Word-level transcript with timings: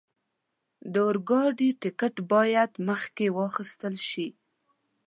د 0.93 0.95
اورګاډي 1.07 1.69
ټکټ 1.81 2.15
باید 2.31 2.71
مخکې 2.87 3.25
واخستل 3.37 3.95
شي. 4.09 4.27